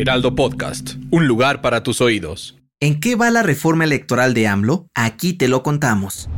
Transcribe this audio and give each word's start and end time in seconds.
Heraldo 0.00 0.34
Podcast, 0.34 0.94
un 1.10 1.26
lugar 1.26 1.60
para 1.60 1.82
tus 1.82 2.00
oídos. 2.00 2.56
¿En 2.80 3.00
qué 3.00 3.16
va 3.16 3.30
la 3.30 3.42
reforma 3.42 3.84
electoral 3.84 4.32
de 4.32 4.48
AMLO? 4.48 4.86
Aquí 4.94 5.34
te 5.34 5.46
lo 5.46 5.62
contamos. 5.62 6.30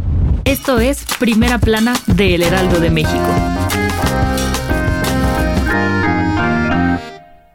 Esto 0.44 0.80
es 0.80 1.04
Primera 1.20 1.60
Plana 1.60 1.94
de 2.08 2.34
El 2.34 2.42
Heraldo 2.42 2.80
de 2.80 2.90
México. 2.90 3.28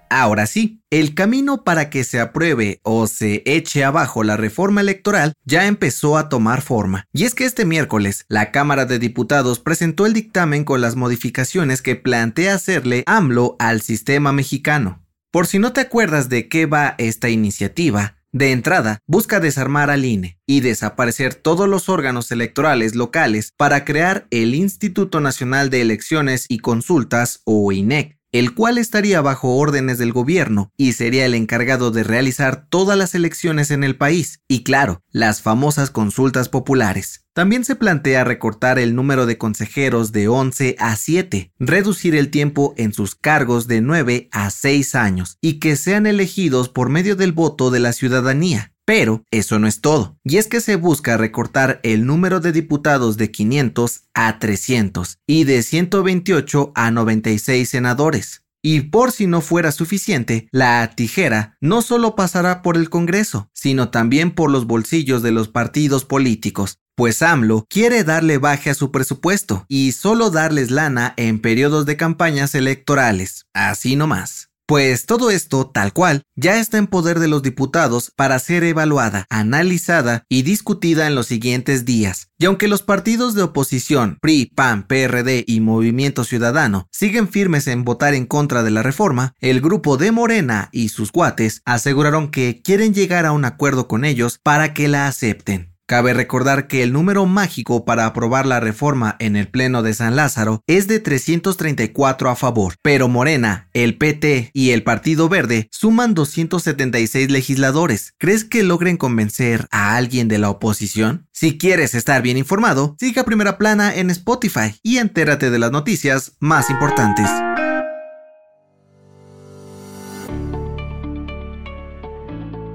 Ahora 0.10 0.46
sí, 0.46 0.80
el 0.92 1.14
camino 1.14 1.66
para 1.66 1.90
que 1.90 2.06
se 2.06 2.22
apruebe 2.22 2.80
o 2.84 3.08
se 3.08 3.44
eche 3.46 3.84
abajo 3.84 4.24
la 4.24 4.38
reforma 4.38 4.80
electoral 4.80 5.34
ya 5.44 5.68
empezó 5.68 6.18
a 6.18 6.30
tomar 6.30 6.62
forma. 6.62 7.04
Y 7.12 7.26
es 7.26 7.36
que 7.36 7.44
este 7.44 7.66
miércoles, 7.66 8.24
la 8.30 8.52
Cámara 8.52 8.86
de 8.86 8.98
Diputados 8.98 9.60
presentó 9.60 10.06
el 10.06 10.14
dictamen 10.14 10.64
con 10.64 10.80
las 10.80 10.96
modificaciones 10.96 11.82
que 11.82 11.98
plantea 11.98 12.56
hacerle 12.56 13.04
AMLO 13.08 13.58
al 13.60 13.82
sistema 13.82 14.32
mexicano. 14.32 15.04
Por 15.32 15.48
si 15.48 15.60
no 15.60 15.74
te 15.74 15.82
acuerdas 15.82 16.30
de 16.30 16.48
qué 16.48 16.66
va 16.66 16.96
esta 16.98 17.30
iniciativa, 17.30 18.18
de 18.32 18.52
entrada, 18.52 19.00
busca 19.08 19.40
desarmar 19.40 19.90
al 19.90 20.06
INE 20.06 20.38
y 20.46 20.60
desaparecer 20.60 21.34
todos 21.34 21.68
los 21.68 21.90
órganos 21.90 22.32
electorales 22.32 22.96
locales 22.96 23.52
para 23.58 23.84
crear 23.84 24.28
el 24.32 24.54
Instituto 24.54 25.22
Nacional 25.22 25.70
de 25.70 25.82
Elecciones 25.82 26.46
y 26.48 26.60
Consultas 26.60 27.42
o 27.46 27.72
INEC 27.72 28.18
el 28.32 28.54
cual 28.54 28.78
estaría 28.78 29.22
bajo 29.22 29.56
órdenes 29.56 29.98
del 29.98 30.12
gobierno 30.12 30.72
y 30.78 30.94
sería 30.94 31.26
el 31.26 31.34
encargado 31.34 31.92
de 31.92 32.04
realizar 32.04 32.68
todas 32.70 32.98
las 32.98 33.16
elecciones 33.16 33.72
en 33.72 33.84
el 33.84 33.96
país 33.96 34.42
y 34.48 34.64
claro, 34.64 35.02
las 35.10 35.42
famosas 35.42 35.92
consultas 35.92 36.50
populares. 36.50 37.26
También 37.38 37.64
se 37.64 37.76
plantea 37.76 38.24
recortar 38.24 38.80
el 38.80 38.96
número 38.96 39.28
de 39.28 39.38
consejeros 39.38 40.12
de 40.12 40.28
11 40.28 40.76
a 40.80 40.96
7, 40.96 41.52
reducir 41.60 42.16
el 42.16 42.32
tiempo 42.32 42.74
en 42.78 42.94
sus 42.94 43.14
cargos 43.14 43.68
de 43.68 43.80
9 43.80 44.28
a 44.32 44.50
6 44.50 44.96
años 44.96 45.38
y 45.40 45.60
que 45.60 45.76
sean 45.76 46.08
elegidos 46.08 46.68
por 46.68 46.90
medio 46.90 47.16
del 47.16 47.34
voto 47.34 47.70
de 47.70 47.80
la 47.80 47.94
ciudadanía. 47.94 48.74
Pero 48.86 49.24
eso 49.30 49.60
no 49.60 49.68
es 49.68 49.82
todo, 49.82 50.18
y 50.24 50.38
es 50.38 50.48
que 50.48 50.62
se 50.62 50.78
busca 50.78 51.16
recortar 51.16 51.80
el 51.84 52.08
número 52.08 52.40
de 52.40 52.54
diputados 52.54 53.18
de 53.18 53.30
500 53.30 54.06
a 54.16 54.40
300 54.40 55.20
y 55.28 55.44
de 55.44 55.62
128 55.62 56.72
a 56.74 56.90
96 56.90 57.70
senadores. 57.70 58.47
Y 58.70 58.82
por 58.82 59.14
si 59.14 59.28
no 59.28 59.40
fuera 59.40 59.72
suficiente, 59.72 60.50
la 60.52 60.92
tijera 60.94 61.56
no 61.62 61.82
solo 61.82 62.18
pasará 62.18 62.62
por 62.62 62.76
el 62.76 62.90
Congreso, 62.90 63.50
sino 63.54 63.92
también 63.92 64.32
por 64.32 64.52
los 64.52 64.68
bolsillos 64.68 65.24
de 65.24 65.32
los 65.32 65.48
partidos 65.48 66.04
políticos, 66.04 66.78
pues 66.94 67.22
AMLO 67.22 67.66
quiere 67.70 68.04
darle 68.04 68.40
baje 68.40 68.70
a 68.70 68.74
su 68.76 68.92
presupuesto 68.92 69.64
y 69.70 69.94
solo 69.94 70.32
darles 70.32 70.70
lana 70.70 71.14
en 71.16 71.40
periodos 71.40 71.86
de 71.86 71.96
campañas 71.96 72.56
electorales, 72.56 73.46
así 73.54 73.96
nomás. 73.96 74.47
Pues 74.68 75.06
todo 75.06 75.32
esto, 75.32 75.70
tal 75.74 75.94
cual, 75.94 76.24
ya 76.36 76.60
está 76.60 76.78
en 76.78 76.88
poder 76.88 77.20
de 77.20 77.30
los 77.30 77.42
diputados 77.42 78.12
para 78.14 78.38
ser 78.38 78.66
evaluada, 78.66 79.26
analizada 79.30 80.26
y 80.28 80.42
discutida 80.42 81.08
en 81.08 81.16
los 81.16 81.28
siguientes 81.28 81.86
días. 81.86 82.28
Y 82.38 82.48
aunque 82.48 82.68
los 82.68 82.82
partidos 82.82 83.34
de 83.34 83.44
oposición, 83.44 84.18
PRI, 84.22 84.52
PAN, 84.54 84.86
PRD 84.86 85.46
y 85.48 85.62
Movimiento 85.62 86.26
Ciudadano 86.26 86.90
siguen 86.92 87.30
firmes 87.30 87.68
en 87.68 87.86
votar 87.86 88.14
en 88.14 88.26
contra 88.26 88.62
de 88.62 88.72
la 88.72 88.84
reforma, 88.84 89.36
el 89.40 89.62
grupo 89.62 89.96
de 89.96 90.12
Morena 90.12 90.68
y 90.74 90.90
sus 90.90 91.14
cuates 91.14 91.62
aseguraron 91.64 92.30
que 92.30 92.62
quieren 92.62 92.94
llegar 92.94 93.26
a 93.26 93.32
un 93.32 93.46
acuerdo 93.46 93.88
con 93.88 94.04
ellos 94.04 94.38
para 94.44 94.74
que 94.74 94.90
la 94.90 95.08
acepten. 95.08 95.77
Cabe 95.88 96.14
recordar 96.14 96.68
que 96.68 96.84
el 96.84 96.92
número 96.92 97.26
mágico 97.26 97.86
para 97.86 98.06
aprobar 98.06 98.46
la 98.46 98.60
reforma 98.60 99.16
en 99.20 99.38
el 99.38 99.48
Pleno 99.48 99.84
de 99.84 99.94
San 99.94 100.18
Lázaro 100.18 100.62
es 100.68 100.90
de 100.90 101.00
334 101.00 102.30
a 102.30 102.36
favor, 102.36 102.76
pero 102.82 103.08
Morena, 103.08 103.70
el 103.72 103.98
PT 103.98 104.52
y 104.54 104.72
el 104.72 104.84
Partido 104.84 105.30
Verde 105.30 105.70
suman 105.72 106.14
276 106.14 107.32
legisladores. 107.32 108.14
¿Crees 108.18 108.44
que 108.44 108.64
logren 108.64 108.98
convencer 108.98 109.70
a 109.72 109.96
alguien 109.96 110.28
de 110.28 110.40
la 110.40 110.50
oposición? 110.50 111.30
Si 111.32 111.58
quieres 111.58 111.96
estar 111.96 112.22
bien 112.22 112.36
informado, 112.36 112.98
siga 113.00 113.24
Primera 113.24 113.58
Plana 113.58 113.96
en 113.96 114.10
Spotify 114.10 114.76
y 114.84 114.98
entérate 114.98 115.50
de 115.50 115.60
las 115.60 115.72
noticias 115.72 116.34
más 116.42 116.70
importantes. 116.70 117.30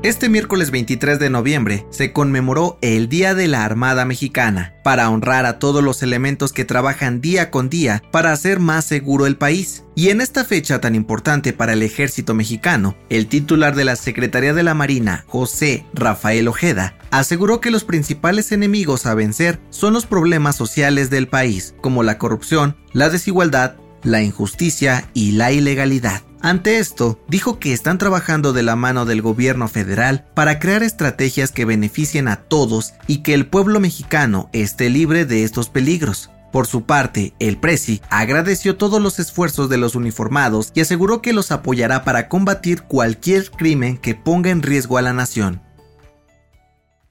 Este 0.03 0.29
miércoles 0.29 0.73
23 0.73 1.21
de 1.21 1.31
noviembre 1.31 1.87
se 1.91 2.13
conmemoró 2.13 2.77
el 2.81 3.09
Día 3.09 3.37
de 3.37 3.47
la 3.47 3.65
Armada 3.65 4.05
Mexicana, 4.05 4.75
para 4.83 5.09
honrar 5.09 5.47
a 5.47 5.61
todos 5.61 5.81
los 5.81 6.03
elementos 6.03 6.53
que 6.53 6.65
trabajan 6.65 7.21
día 7.21 7.53
con 7.53 7.71
día 7.71 8.03
para 8.11 8.33
hacer 8.33 8.59
más 8.59 8.85
seguro 8.85 9.27
el 9.27 9.37
país. 9.37 9.85
Y 9.95 10.09
en 10.09 10.21
esta 10.21 10.45
fecha 10.45 10.81
tan 10.81 10.97
importante 10.97 11.53
para 11.53 11.75
el 11.75 11.85
ejército 11.85 12.35
mexicano, 12.35 12.97
el 13.11 13.29
titular 13.29 13.77
de 13.77 13.85
la 13.85 13.95
Secretaría 13.95 14.55
de 14.55 14.65
la 14.65 14.75
Marina, 14.75 15.25
José 15.29 15.87
Rafael 15.95 16.49
Ojeda, 16.49 16.99
aseguró 17.13 17.61
que 17.61 17.71
los 17.71 17.85
principales 17.85 18.51
enemigos 18.51 19.07
a 19.07 19.15
vencer 19.15 19.61
son 19.71 19.93
los 19.93 20.07
problemas 20.07 20.57
sociales 20.57 21.11
del 21.11 21.29
país, 21.29 21.77
como 21.81 22.03
la 22.03 22.19
corrupción, 22.19 22.77
la 22.93 23.09
desigualdad, 23.09 23.77
la 24.03 24.21
injusticia 24.21 25.09
y 25.15 25.31
la 25.31 25.53
ilegalidad. 25.53 26.23
Ante 26.45 26.79
esto, 26.79 27.21
dijo 27.29 27.61
que 27.61 27.73
están 27.73 27.99
trabajando 27.99 28.53
de 28.53 28.65
la 28.65 28.75
mano 28.75 29.05
del 29.05 29.23
gobierno 29.23 29.69
federal 29.69 30.27
para 30.35 30.59
crear 30.59 30.83
estrategias 30.83 31.53
que 31.53 31.65
beneficien 31.65 32.27
a 32.27 32.37
todos 32.37 32.95
y 33.07 33.19
que 33.19 33.33
el 33.33 33.47
pueblo 33.47 33.79
mexicano 33.79 34.51
esté 34.53 34.91
libre 34.91 35.25
de 35.25 35.45
estos 35.45 35.69
peligros. 35.69 36.31
Por 36.51 36.67
su 36.67 36.85
parte, 36.85 37.33
el 37.39 37.59
Presi 37.59 38.03
agradeció 38.11 38.77
todos 38.77 39.01
los 39.01 39.21
esfuerzos 39.21 39.69
de 39.69 39.79
los 39.79 39.95
uniformados 39.95 40.73
y 40.75 40.81
aseguró 40.81 41.23
que 41.23 41.33
los 41.33 41.53
apoyará 41.53 42.03
para 42.03 42.29
combatir 42.29 42.83
cualquier 42.83 43.49
crimen 43.53 43.97
que 43.97 44.17
ponga 44.17 44.51
en 44.51 44.63
riesgo 44.63 44.99
a 44.99 45.03
la 45.03 45.13
nación. 45.13 45.63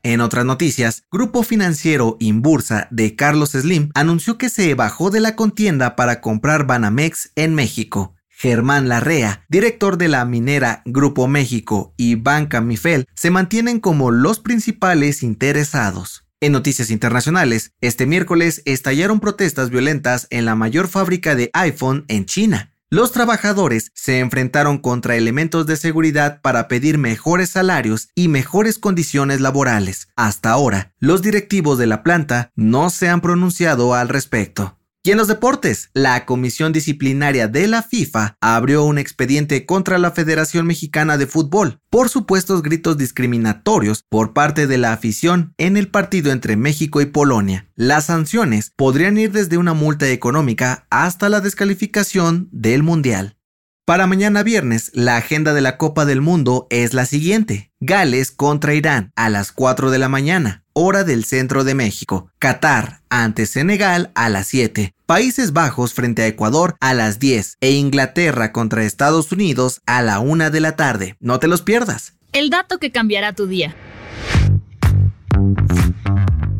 En 0.03 0.19
otras 0.19 0.43
noticias, 0.43 1.03
Grupo 1.09 1.43
Financiero 1.43 2.17
Inbursa 2.19 2.89
de 2.91 3.15
Carlos 3.15 3.51
Slim 3.51 3.91
anunció 3.93 4.37
que 4.37 4.49
se 4.49 4.75
bajó 4.75 5.09
de 5.09 5.21
la 5.21 5.37
contienda 5.37 5.95
para 5.95 6.19
comprar 6.19 6.67
Banamex 6.67 7.31
en 7.35 7.55
México. 7.55 8.13
Germán 8.41 8.89
Larrea, 8.89 9.45
director 9.49 9.99
de 9.99 10.07
la 10.07 10.25
minera 10.25 10.81
Grupo 10.85 11.27
México 11.27 11.93
y 11.95 12.15
Banca 12.15 12.59
Mifel, 12.59 13.05
se 13.13 13.29
mantienen 13.29 13.79
como 13.79 14.09
los 14.09 14.39
principales 14.39 15.21
interesados. 15.21 16.25
En 16.39 16.51
noticias 16.51 16.89
internacionales, 16.89 17.73
este 17.81 18.07
miércoles 18.07 18.63
estallaron 18.65 19.19
protestas 19.19 19.69
violentas 19.69 20.25
en 20.31 20.45
la 20.45 20.55
mayor 20.55 20.87
fábrica 20.87 21.35
de 21.35 21.51
iPhone 21.53 22.03
en 22.07 22.25
China. 22.25 22.73
Los 22.89 23.11
trabajadores 23.11 23.91
se 23.93 24.17
enfrentaron 24.17 24.79
contra 24.79 25.15
elementos 25.15 25.67
de 25.67 25.77
seguridad 25.77 26.41
para 26.41 26.67
pedir 26.67 26.97
mejores 26.97 27.51
salarios 27.51 28.09
y 28.15 28.27
mejores 28.27 28.79
condiciones 28.79 29.39
laborales. 29.39 30.07
Hasta 30.15 30.49
ahora, 30.49 30.95
los 30.97 31.21
directivos 31.21 31.77
de 31.77 31.85
la 31.85 32.01
planta 32.01 32.49
no 32.55 32.89
se 32.89 33.07
han 33.07 33.21
pronunciado 33.21 33.93
al 33.93 34.09
respecto. 34.09 34.79
Y 35.03 35.09
en 35.09 35.17
los 35.17 35.27
deportes, 35.27 35.89
la 35.95 36.27
Comisión 36.27 36.73
Disciplinaria 36.73 37.47
de 37.47 37.67
la 37.67 37.81
FIFA 37.81 38.37
abrió 38.39 38.83
un 38.83 38.99
expediente 38.99 39.65
contra 39.65 39.97
la 39.97 40.11
Federación 40.11 40.67
Mexicana 40.67 41.17
de 41.17 41.25
Fútbol 41.25 41.79
por 41.89 42.09
supuestos 42.09 42.61
gritos 42.61 42.99
discriminatorios 42.99 44.03
por 44.09 44.33
parte 44.33 44.67
de 44.67 44.77
la 44.77 44.93
afición 44.93 45.55
en 45.57 45.75
el 45.75 45.87
partido 45.87 46.31
entre 46.31 46.55
México 46.55 47.01
y 47.01 47.07
Polonia. 47.07 47.67
Las 47.75 48.05
sanciones 48.05 48.73
podrían 48.75 49.17
ir 49.17 49.31
desde 49.31 49.57
una 49.57 49.73
multa 49.73 50.07
económica 50.07 50.85
hasta 50.91 51.29
la 51.29 51.41
descalificación 51.41 52.47
del 52.51 52.83
Mundial. 52.83 53.40
Para 53.83 54.05
mañana 54.05 54.43
viernes, 54.43 54.91
la 54.93 55.17
agenda 55.17 55.55
de 55.55 55.61
la 55.61 55.77
Copa 55.77 56.05
del 56.05 56.21
Mundo 56.21 56.67
es 56.69 56.93
la 56.93 57.07
siguiente. 57.07 57.71
Gales 57.79 58.31
contra 58.31 58.75
Irán 58.75 59.11
a 59.15 59.27
las 59.27 59.51
4 59.51 59.89
de 59.89 59.97
la 59.97 60.07
mañana, 60.07 60.63
hora 60.73 61.03
del 61.03 61.25
centro 61.25 61.63
de 61.63 61.73
México. 61.73 62.29
Qatar 62.37 63.01
ante 63.09 63.47
Senegal 63.47 64.11
a 64.13 64.29
las 64.29 64.47
7. 64.47 64.93
Países 65.07 65.51
Bajos 65.51 65.95
frente 65.95 66.21
a 66.21 66.27
Ecuador 66.27 66.75
a 66.79 66.93
las 66.93 67.17
10. 67.17 67.57
E 67.59 67.71
Inglaterra 67.71 68.51
contra 68.51 68.83
Estados 68.83 69.31
Unidos 69.31 69.81
a 69.87 70.03
la 70.03 70.19
1 70.19 70.51
de 70.51 70.59
la 70.59 70.75
tarde. 70.75 71.15
No 71.19 71.39
te 71.39 71.47
los 71.47 71.63
pierdas. 71.63 72.13
El 72.33 72.51
dato 72.51 72.77
que 72.77 72.91
cambiará 72.91 73.33
tu 73.33 73.47
día. 73.47 73.75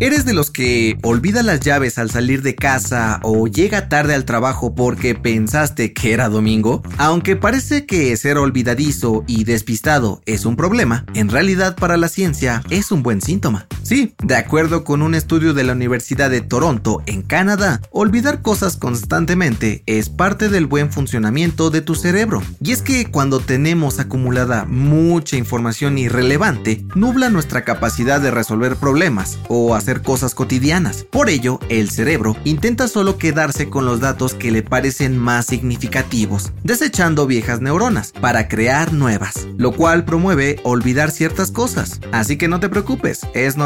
¿Eres 0.02 0.26
de 0.26 0.34
los 0.34 0.50
que 0.50 0.98
olvida 1.04 1.44
las 1.44 1.60
llaves 1.60 2.00
al 2.00 2.10
salir 2.10 2.42
de 2.42 2.56
casa 2.56 3.20
o 3.22 3.46
llega 3.46 3.88
tarde 3.88 4.16
al 4.16 4.26
trabajo 4.26 4.74
porque 4.74 5.14
pensaste 5.14 5.94
que 5.94 6.12
era 6.12 6.28
domingo? 6.28 6.82
Aunque 6.98 7.36
parece 7.36 7.86
que 7.86 8.18
ser 8.18 8.40
olvidadizo 8.40 9.24
y 9.28 9.44
despistado 9.44 10.24
es 10.26 10.48
un 10.48 10.56
problema, 10.56 11.06
en 11.14 11.30
realidad 11.30 11.76
para 11.76 11.98
la 11.98 12.08
ciencia 12.08 12.64
es 12.72 12.92
un 12.92 13.04
buen 13.04 13.22
síntoma. 13.22 13.68
Sí, 13.84 14.14
de 14.24 14.36
acuerdo 14.36 14.84
con 14.84 15.02
un 15.02 15.16
estudio 15.16 15.54
de 15.54 15.64
la 15.64 15.74
Universidad 15.74 16.30
de 16.30 16.42
Toronto 16.42 17.02
en 17.08 17.24
Canadá, 17.24 17.82
olvidar 17.92 18.42
cosas 18.42 18.78
constantemente 18.78 19.84
es 19.86 20.10
parte 20.10 20.50
del 20.50 20.68
buen 20.68 20.92
funcionamiento 20.92 21.70
de 21.72 21.82
tu 21.82 21.96
cerebro. 21.96 22.42
Y 22.62 22.72
es 22.72 22.82
que 22.82 23.10
cuando 23.10 23.40
tenemos 23.40 24.00
acumulada 24.00 24.66
mucha 24.66 25.36
información 25.36 25.98
irrelevante, 25.98 26.86
nubla 26.96 27.30
nuestra 27.30 27.64
capacidad 27.64 28.22
de 28.22 28.32
resolver 28.32 28.76
problemas 28.76 29.40
o 29.50 29.76
hacer 29.76 30.02
cosas 30.02 30.36
cotidianas. 30.36 31.06
Por 31.10 31.30
ello, 31.30 31.60
el 31.70 31.90
cerebro 31.90 32.38
intenta 32.44 32.88
solo 32.88 33.18
quedarse 33.18 33.70
con 33.70 33.86
los 33.86 34.00
datos 34.00 34.36
que 34.36 34.52
le 34.52 34.64
parecen 34.64 35.18
más 35.18 35.48
significativos, 35.48 36.52
desechando 36.64 37.28
viejas 37.28 37.62
neuronas 37.62 38.14
para 38.22 38.48
crear 38.48 38.94
nuevas, 38.94 39.48
lo 39.58 39.72
cual 39.72 40.06
promueve 40.06 40.60
olvidar 40.64 41.12
ciertas 41.12 41.52
cosas. 41.52 42.00
Así 42.12 42.38
que 42.38 42.48
no 42.48 42.60
te 42.60 42.70
preocupes, 42.70 43.22
es 43.34 43.58